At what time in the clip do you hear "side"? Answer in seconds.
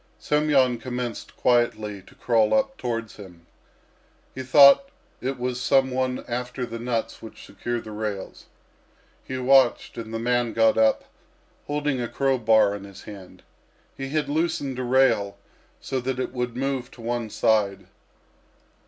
17.29-17.85